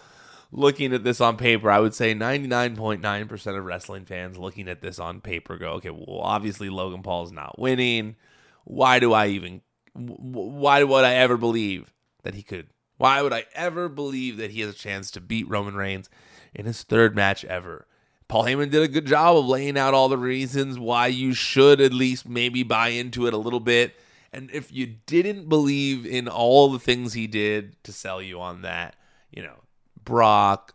[0.52, 5.00] looking at this on paper, I would say 99.9% of wrestling fans looking at this
[5.00, 8.16] on paper go, okay, well, obviously Logan Paul is not winning.
[8.64, 9.62] Why do I even,
[9.98, 12.68] why would I ever believe that he could?
[12.98, 16.10] Why would I ever believe that he has a chance to beat Roman Reigns
[16.54, 17.88] in his third match ever?
[18.28, 21.80] Paul Heyman did a good job of laying out all the reasons why you should
[21.80, 23.96] at least maybe buy into it a little bit.
[24.34, 28.64] And if you didn't believe in all the things he did to sell you on
[28.64, 28.96] that,
[29.32, 29.64] you know,
[30.04, 30.74] Brock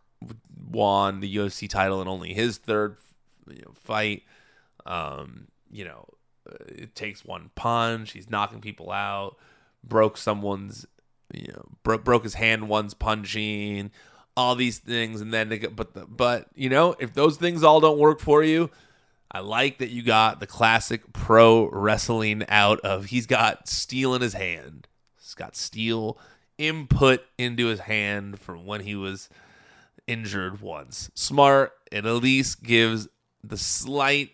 [0.71, 2.97] won the UFC title in only his third
[3.47, 4.23] you know, fight.
[4.87, 6.07] Um, you know,
[6.69, 8.13] it takes one punch.
[8.13, 9.37] He's knocking people out.
[9.85, 10.87] Broke someone's,
[11.33, 13.91] you know, broke broke his hand once punching.
[14.35, 17.63] All these things, and then they get, but the, but you know, if those things
[17.63, 18.71] all don't work for you,
[19.31, 24.23] I like that you got the classic pro wrestling out of he's got steel in
[24.23, 24.89] his hand.
[25.19, 26.19] He's got steel
[26.57, 29.29] input into his hand from when he was
[30.07, 31.11] injured once.
[31.15, 31.73] Smart.
[31.91, 33.09] It at least gives
[33.43, 34.31] the slight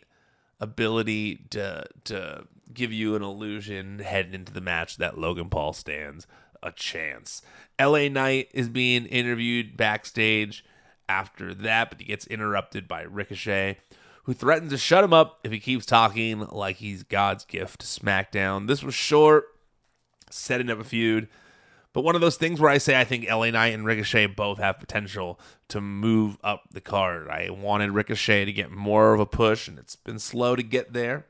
[0.61, 6.27] ability to to give you an illusion heading into the match that Logan Paul stands
[6.62, 7.42] a chance.
[7.81, 10.64] LA Knight is being interviewed backstage
[11.09, 13.79] after that, but he gets interrupted by Ricochet,
[14.25, 17.87] who threatens to shut him up if he keeps talking like he's God's gift to
[17.87, 18.66] SmackDown.
[18.66, 19.47] This was short,
[20.31, 21.29] setting up a feud.
[21.99, 24.59] But one of those things where I say I think LA Knight and Ricochet both
[24.59, 27.27] have potential to move up the card.
[27.27, 30.93] I wanted Ricochet to get more of a push, and it's been slow to get
[30.93, 31.27] there.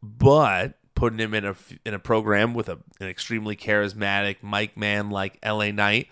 [0.00, 5.10] But putting him in a in a program with a, an extremely charismatic mic man
[5.10, 6.06] like LA Knight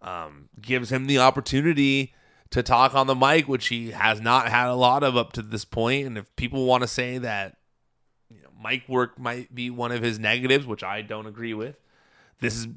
[0.00, 2.14] um, gives him the opportunity
[2.48, 5.42] to talk on the mic, which he has not had a lot of up to
[5.42, 6.06] this point.
[6.06, 7.58] And if people want to say that
[8.30, 11.76] you know, mic work might be one of his negatives, which I don't agree with,
[12.40, 12.68] this is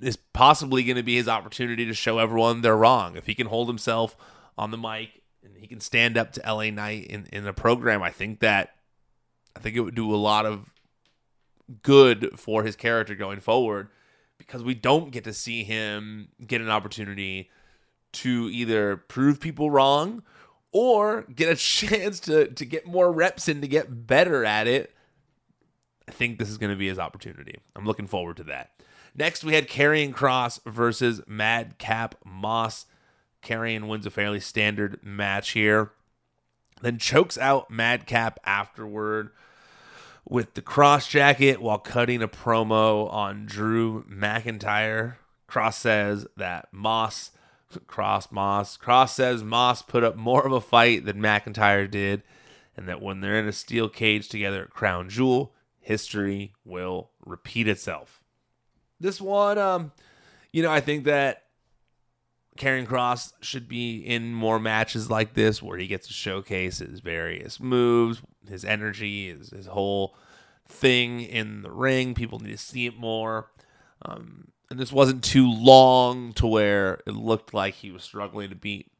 [0.00, 3.16] is possibly going to be his opportunity to show everyone they're wrong.
[3.16, 4.16] If he can hold himself
[4.58, 8.02] on the mic and he can stand up to LA Knight in, in a program,
[8.02, 8.74] I think that
[9.54, 10.72] I think it would do a lot of
[11.82, 13.88] good for his character going forward
[14.38, 17.50] because we don't get to see him get an opportunity
[18.12, 20.22] to either prove people wrong
[20.72, 24.92] or get a chance to to get more reps in to get better at it.
[26.08, 27.58] I think this is going to be his opportunity.
[27.74, 28.70] I'm looking forward to that.
[29.18, 32.84] Next, we had Karrion Kross versus Madcap Moss.
[33.42, 35.92] Karrion wins a fairly standard match here.
[36.82, 39.30] Then chokes out Madcap afterward
[40.28, 45.14] with the cross jacket while cutting a promo on Drew McIntyre.
[45.48, 47.30] Kross says that Moss,
[47.86, 52.22] Kross Moss, Kross says Moss put up more of a fight than McIntyre did,
[52.76, 57.66] and that when they're in a steel cage together at Crown Jewel, history will repeat
[57.66, 58.20] itself
[59.00, 59.92] this one, um,
[60.52, 61.44] you know, I think that
[62.56, 67.00] Karrion Kross should be in more matches like this where he gets to showcase his
[67.00, 70.16] various moves, his energy, his, his whole
[70.68, 72.14] thing in the ring.
[72.14, 73.50] People need to see it more.
[74.02, 78.56] Um, and this wasn't too long to where it looked like he was struggling to
[78.56, 78.90] beat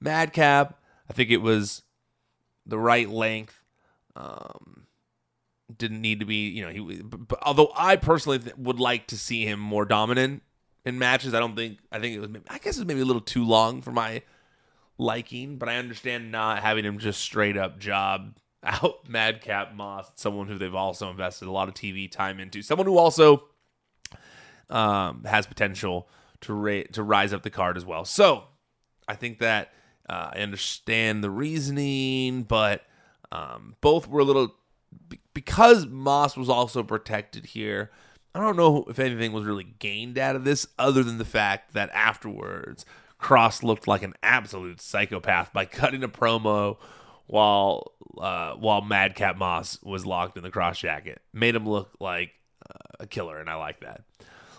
[0.00, 0.78] Madcap.
[1.08, 1.82] I think it was
[2.66, 3.62] the right length.
[4.16, 4.86] Um,
[5.76, 7.02] didn't need to be, you know, he.
[7.02, 10.42] But, although I personally th- would like to see him more dominant
[10.84, 11.78] in matches, I don't think.
[11.90, 12.28] I think it was.
[12.28, 14.22] Maybe, I guess it was maybe a little too long for my
[14.98, 20.48] liking, but I understand not having him just straight up job out Madcap Moss, someone
[20.48, 23.44] who they've also invested a lot of TV time into, someone who also
[24.70, 26.08] um, has potential
[26.42, 28.04] to ra- to rise up the card as well.
[28.04, 28.44] So
[29.08, 29.72] I think that
[30.08, 32.82] uh, I understand the reasoning, but
[33.32, 34.54] um, both were a little
[35.32, 37.90] because Moss was also protected here.
[38.34, 41.74] I don't know if anything was really gained out of this other than the fact
[41.74, 42.84] that afterwards
[43.20, 46.76] Kross looked like an absolute psychopath by cutting a promo
[47.26, 51.22] while uh, while Madcap Moss was locked in the Kross Jacket.
[51.32, 52.32] Made him look like
[52.68, 54.02] uh, a killer, and I like that.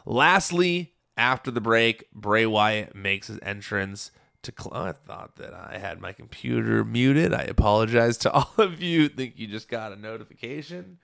[0.06, 4.12] Lastly, after the break, Bray Wyatt makes his entrance
[4.46, 4.54] to.
[4.58, 7.34] Cl- I thought that I had my computer muted.
[7.34, 9.10] I apologize to all of you.
[9.10, 10.98] Think you just got a notification.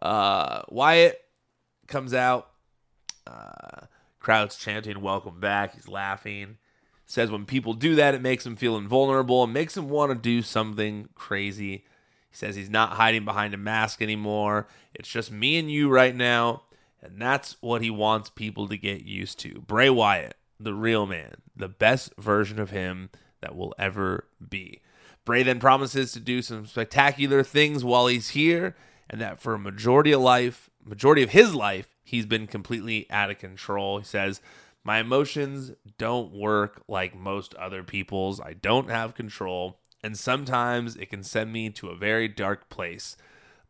[0.00, 1.20] Uh, Wyatt
[1.86, 2.50] comes out.
[3.26, 3.86] Uh,
[4.18, 6.58] crowd's chanting "Welcome back." He's laughing.
[7.06, 10.14] Says when people do that, it makes him feel invulnerable and makes him want to
[10.14, 11.84] do something crazy.
[12.30, 14.68] He says he's not hiding behind a mask anymore.
[14.94, 16.62] It's just me and you right now.
[17.02, 19.60] And that's what he wants people to get used to.
[19.66, 24.80] Bray Wyatt, the real man, the best version of him that will ever be.
[25.24, 28.76] Bray then promises to do some spectacular things while he's here,
[29.08, 33.30] and that for a majority of life, majority of his life, he's been completely out
[33.30, 33.98] of control.
[33.98, 34.40] He says,
[34.82, 38.40] my emotions don't work like most other people's.
[38.40, 39.78] I don't have control.
[40.02, 43.16] And sometimes it can send me to a very dark place,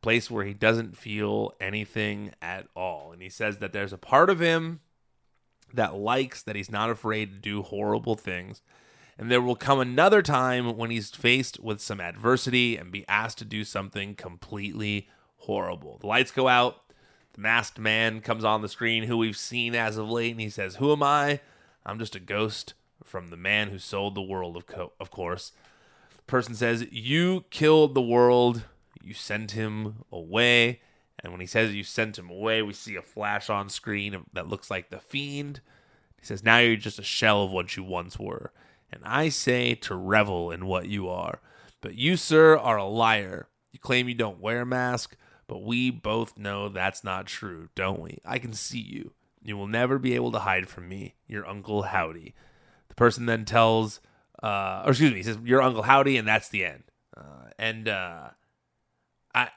[0.02, 3.10] place where he doesn't feel anything at all.
[3.12, 4.80] And he says that there's a part of him
[5.74, 8.62] that likes that he's not afraid to do horrible things.
[9.18, 13.38] And there will come another time when he's faced with some adversity and be asked
[13.38, 15.98] to do something completely horrible.
[15.98, 16.80] The lights go out
[17.32, 20.50] the masked man comes on the screen, who we've seen as of late, and he
[20.50, 21.40] says, Who am I?
[21.86, 25.52] I'm just a ghost from the man who sold the world, of, co- of course.
[26.16, 28.64] The person says, You killed the world.
[29.02, 30.80] You sent him away.
[31.22, 34.48] And when he says you sent him away, we see a flash on screen that
[34.48, 35.60] looks like the fiend.
[36.18, 38.52] He says, Now you're just a shell of what you once were.
[38.92, 41.40] And I say to revel in what you are.
[41.80, 43.48] But you, sir, are a liar.
[43.72, 48.00] You claim you don't wear a mask, but we both know that's not true, don't
[48.00, 48.18] we?
[48.24, 49.12] I can see you.
[49.42, 52.34] You will never be able to hide from me, your Uncle Howdy.
[52.88, 54.00] The person then tells,
[54.42, 56.84] uh, or excuse me, he says, your Uncle Howdy, and that's the end.
[57.16, 58.30] Uh, and uh,
[59.34, 59.48] I,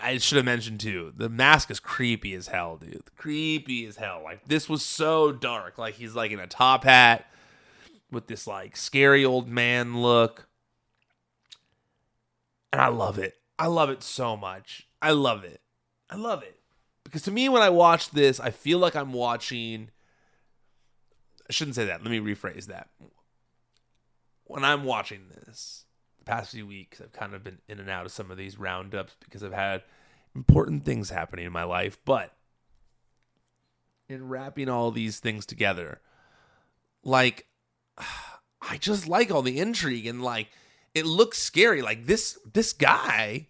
[0.00, 3.04] I, should have mentioned too, the mask is creepy as hell, dude.
[3.16, 4.20] Creepy as hell.
[4.24, 5.78] Like this was so dark.
[5.78, 7.26] Like he's like in a top hat
[8.10, 10.48] with this like scary old man look.
[12.72, 13.36] And I love it.
[13.58, 14.88] I love it so much.
[15.00, 15.60] I love it.
[16.10, 16.58] I love it.
[17.04, 19.90] Because to me, when I watch this, I feel like I'm watching.
[21.48, 22.02] I shouldn't say that.
[22.02, 22.88] Let me rephrase that.
[24.44, 25.85] When I'm watching this,
[26.26, 29.14] past few weeks, I've kind of been in and out of some of these roundups
[29.20, 29.82] because I've had
[30.34, 31.96] important things happening in my life.
[32.04, 32.32] But
[34.08, 36.00] in wrapping all these things together,
[37.02, 37.46] like,
[38.68, 40.48] I just like all the intrigue and like
[40.94, 41.82] it looks scary.
[41.82, 43.46] Like this this guy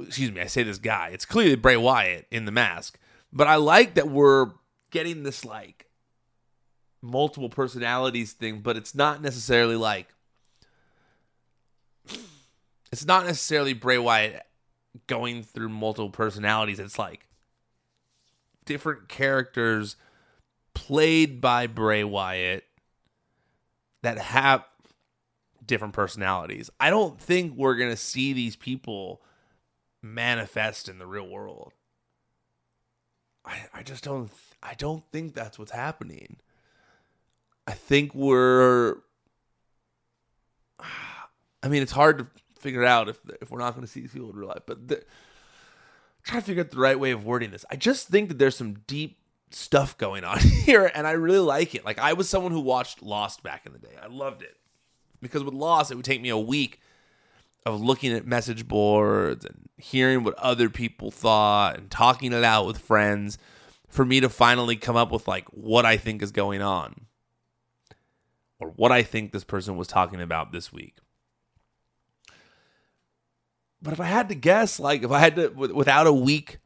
[0.00, 1.10] excuse me, I say this guy.
[1.12, 2.98] It's clearly Bray Wyatt in the mask,
[3.32, 4.50] but I like that we're
[4.90, 5.86] getting this like
[7.02, 10.08] multiple personalities thing, but it's not necessarily like
[12.92, 14.42] it's not necessarily Bray Wyatt
[15.06, 16.80] going through multiple personalities.
[16.80, 17.26] It's like
[18.64, 19.96] different characters
[20.74, 22.64] played by Bray Wyatt
[24.02, 24.64] that have
[25.64, 26.70] different personalities.
[26.80, 29.22] I don't think we're going to see these people
[30.02, 31.72] manifest in the real world.
[33.44, 34.30] I I just don't
[34.62, 36.36] I don't think that's what's happening.
[37.66, 38.96] I think we're
[41.62, 42.26] I mean it's hard to
[42.60, 44.88] figure out if if we're not going to see these people in real life, but
[44.88, 45.02] the,
[46.22, 47.64] try to figure out the right way of wording this.
[47.70, 49.18] I just think that there's some deep
[49.50, 51.84] stuff going on here and I really like it.
[51.84, 53.94] Like I was someone who watched Lost back in the day.
[54.00, 54.56] I loved it.
[55.20, 56.80] Because with Lost it would take me a week
[57.66, 62.66] of looking at message boards and hearing what other people thought and talking it out
[62.66, 63.38] with friends
[63.88, 67.06] for me to finally come up with like what I think is going on
[68.58, 70.96] or what I think this person was talking about this week.
[73.82, 76.58] But if I had to guess, like if I had to without a week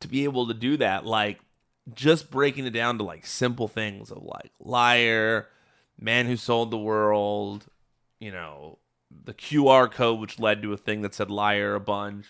[0.00, 1.38] to be able to do that, like
[1.94, 5.48] just breaking it down to like simple things of like liar,
[5.98, 7.66] man who sold the world,
[8.18, 8.78] you know,
[9.10, 12.26] the QR code, which led to a thing that said liar a bunch.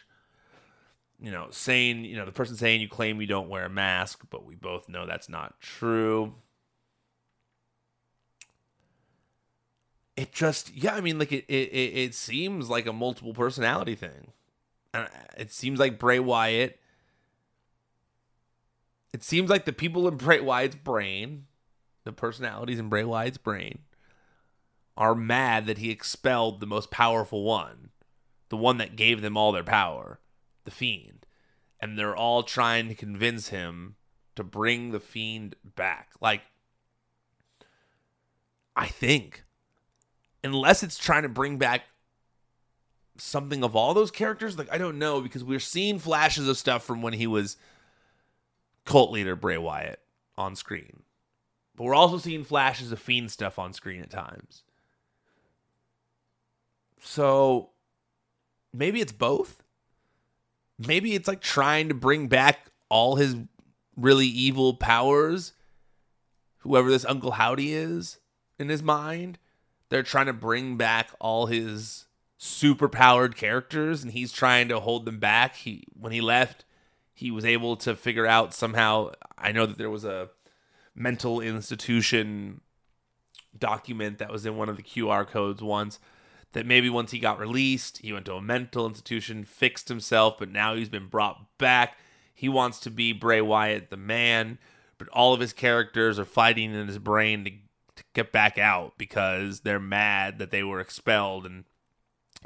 [1.23, 4.25] You know, saying, you know, the person saying you claim you don't wear a mask,
[4.31, 6.35] but we both know that's not true.
[10.21, 14.33] It just, yeah, I mean, like it, it, it seems like a multiple personality thing.
[15.39, 16.79] It seems like Bray Wyatt.
[19.15, 21.47] It seems like the people in Bray Wyatt's brain,
[22.05, 23.79] the personalities in Bray Wyatt's brain,
[24.95, 27.89] are mad that he expelled the most powerful one,
[28.51, 30.21] the one that gave them all their power,
[30.65, 31.25] the Fiend.
[31.81, 33.95] And they're all trying to convince him
[34.37, 36.11] to bring the Fiend back.
[36.21, 36.43] Like,
[38.77, 39.45] I think,
[40.43, 41.83] unless it's trying to bring back
[43.17, 46.85] something of all those characters, like, I don't know, because we're seeing flashes of stuff
[46.85, 47.57] from when he was
[48.85, 50.01] cult leader Bray Wyatt
[50.39, 51.03] on screen.
[51.77, 54.63] But we're also seeing flashes of Fiend stuff on screen at times.
[57.03, 57.71] So
[58.73, 59.63] maybe it's both.
[60.79, 63.37] Maybe it's like trying to bring back all his
[63.97, 65.53] really evil powers,
[66.59, 68.19] whoever this Uncle Howdy is
[68.59, 69.39] in his mind.
[69.91, 72.07] They're trying to bring back all his
[72.39, 75.57] super powered characters and he's trying to hold them back.
[75.57, 76.65] He when he left,
[77.13, 80.31] he was able to figure out somehow I know that there was a
[80.95, 82.63] mental institution
[83.59, 85.99] document that was in one of the QR codes once
[86.53, 90.51] that maybe once he got released, he went to a mental institution, fixed himself, but
[90.51, 91.97] now he's been brought back.
[92.35, 94.59] He wants to be Bray Wyatt, the man,
[94.99, 97.53] but all of his characters are fighting in his brain to,
[98.15, 101.65] get back out because they're mad that they were expelled and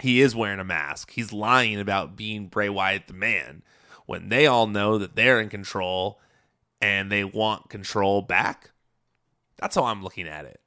[0.00, 1.12] he is wearing a mask.
[1.12, 3.62] He's lying about being Bray Wyatt, the man,
[4.06, 6.20] when they all know that they're in control
[6.80, 8.72] and they want control back.
[9.56, 10.60] That's how I'm looking at it.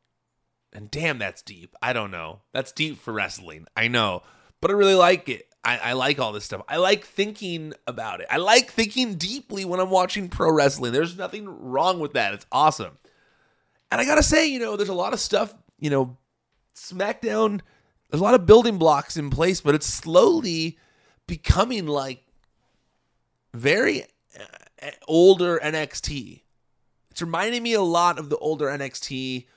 [0.73, 1.75] And damn, that's deep.
[1.81, 2.41] I don't know.
[2.53, 3.67] That's deep for wrestling.
[3.75, 4.23] I know.
[4.61, 5.47] But I really like it.
[5.63, 6.61] I, I, like all this stuff.
[6.69, 8.27] I like thinking about it.
[8.29, 10.93] I like thinking deeply when I'm watching pro wrestling.
[10.93, 12.33] There's nothing wrong with that.
[12.33, 12.97] It's awesome.
[13.91, 16.17] And I gotta say, you know, there's a lot of stuff, you know,
[16.75, 17.61] SmackDown,
[18.09, 20.77] there's a lot of building blocks in place, but it's slowly
[21.27, 22.23] becoming like
[23.53, 24.03] very
[24.39, 26.41] uh, older NXT.
[27.11, 29.47] It's reminding me a lot of the older NXT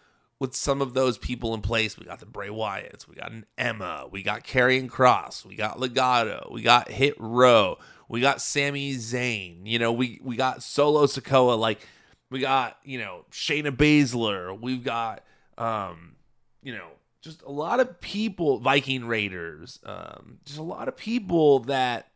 [0.41, 1.99] with some of those people in place.
[1.99, 5.79] We got the Bray Wyatts, we got an Emma, we got Karrion Kross, we got
[5.79, 7.79] Legado, we got Hit Row,
[8.09, 9.61] we got Sami Zayn.
[9.65, 11.87] You know, we we got Solo Sikoa, like
[12.31, 15.25] we got you know Shayna Baszler, we've got
[15.59, 16.17] um,
[16.63, 16.89] you know
[17.23, 22.09] just a lot of people, Viking Raiders, um, just a lot of people that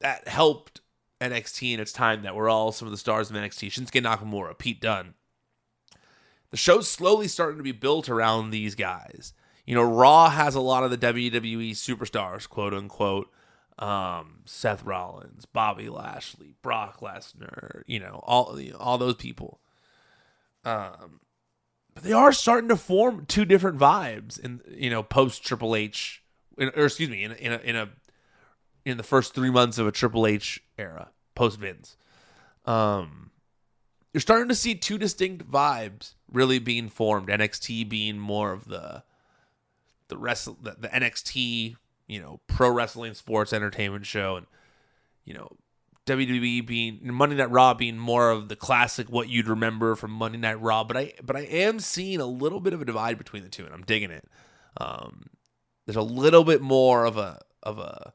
[0.00, 0.80] that helped
[1.20, 3.68] NXT in its time that were all some of the stars of NXT.
[3.68, 5.14] Shinsuke Nakamura, Pete Dunne,
[6.50, 9.32] the show's slowly starting to be built around these guys.
[9.66, 13.30] You know, Raw has a lot of the WWE superstars, quote unquote.
[13.82, 19.60] Um, Seth Rollins, Bobby Lashley, Brock Lesnar, you know, all you know, all those people.
[20.64, 21.20] Um,
[21.92, 26.22] but they are starting to form two different vibes in you know post Triple H,
[26.56, 27.88] or excuse me, in in a, in a
[28.84, 31.96] in the first three months of a Triple H era post Vince.
[32.64, 33.30] Um,
[34.12, 37.28] you're starting to see two distinct vibes really being formed.
[37.28, 39.02] NXT being more of the
[40.08, 41.76] the wrestle the, the NXT,
[42.06, 44.46] you know, pro wrestling sports entertainment show, and
[45.24, 45.48] you know,
[46.06, 50.38] WWE being Monday Night Raw being more of the classic what you'd remember from Monday
[50.38, 50.84] Night Raw.
[50.84, 53.64] But I but I am seeing a little bit of a divide between the two,
[53.64, 54.28] and I'm digging it.
[54.76, 55.26] Um,
[55.86, 58.12] there's a little bit more of a of a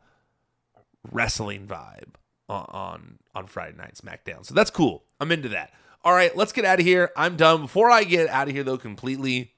[1.11, 2.15] wrestling vibe
[2.49, 5.03] on on, on Friday Night SmackDown, so that's cool.
[5.19, 5.71] I'm into that.
[6.03, 7.11] All right, let's get out of here.
[7.15, 7.61] I'm done.
[7.61, 9.53] Before I get out of here, though, completely,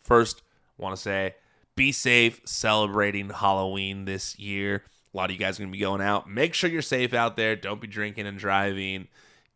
[0.00, 0.42] first,
[0.78, 1.34] want to say
[1.78, 4.82] be safe celebrating Halloween this year.
[5.14, 6.28] A lot of you guys are going to be going out.
[6.28, 7.54] Make sure you're safe out there.
[7.54, 9.06] Don't be drinking and driving.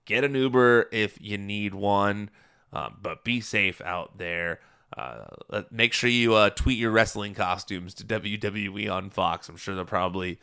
[0.05, 2.31] Get an Uber if you need one,
[2.73, 4.61] um, but be safe out there.
[4.97, 9.49] Uh, make sure you uh, tweet your wrestling costumes to WWE on Fox.
[9.49, 10.39] I'm sure they'll probably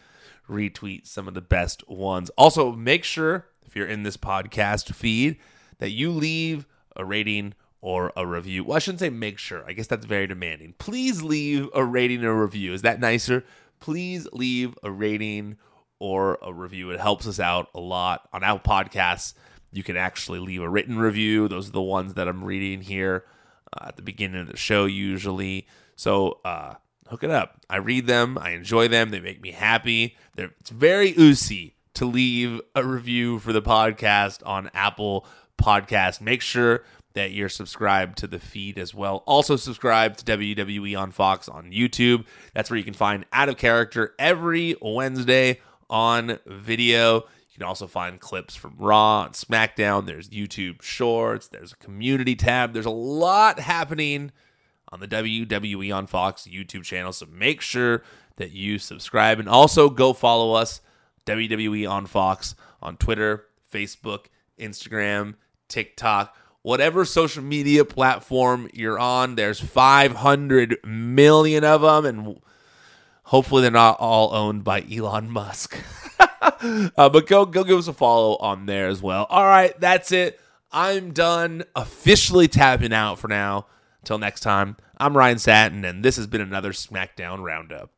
[0.50, 2.30] retweet some of the best ones.
[2.32, 5.38] Also, make sure if you're in this podcast feed,
[5.78, 6.66] that you leave
[6.98, 8.64] a rating or a review.
[8.64, 9.64] Well, I shouldn't say make sure.
[9.66, 10.74] I guess that's very demanding.
[10.78, 12.74] Please leave a rating or review.
[12.74, 13.46] Is that nicer?
[13.80, 15.58] Please leave a rating
[16.00, 16.92] or a review.
[16.92, 18.28] It helps us out a lot.
[18.34, 19.34] On our podcasts,
[19.72, 21.48] you can actually leave a written review.
[21.48, 23.26] Those are the ones that I'm reading here
[23.74, 25.68] uh, at the beginning of the show, usually.
[25.96, 26.76] So, uh,
[27.08, 27.66] hook it up.
[27.70, 28.38] I read them.
[28.38, 29.10] I enjoy them.
[29.10, 30.18] They make me happy.
[30.36, 35.26] They're, it's very oozy to leave a review for the podcast on Apple
[35.58, 36.22] Podcast.
[36.22, 36.84] Make sure
[37.20, 39.24] that you're subscribed to the feed as well.
[39.26, 42.24] Also, subscribe to WWE on Fox on YouTube.
[42.54, 45.60] That's where you can find Out of Character every Wednesday
[45.90, 47.16] on video.
[47.16, 50.06] You can also find clips from Raw and SmackDown.
[50.06, 52.72] There's YouTube Shorts, there's a community tab.
[52.72, 54.32] There's a lot happening
[54.88, 57.12] on the WWE on Fox YouTube channel.
[57.12, 58.02] So make sure
[58.38, 60.80] that you subscribe and also go follow us,
[61.26, 63.44] WWE on Fox, on Twitter,
[63.74, 65.36] Facebook, Instagram,
[65.68, 66.34] TikTok,
[66.70, 69.34] whatever social media platform you're on.
[69.34, 72.40] There's 500 million of them, and
[73.24, 75.76] hopefully they're not all owned by Elon Musk.
[76.20, 79.26] uh, but go go give us a follow on there as well.
[79.32, 80.40] All right, that's it.
[80.72, 83.66] I'm done officially tapping out for now.
[84.04, 87.90] Until next time, I'm Ryan Satin, and this has been another SmackDown Roundup.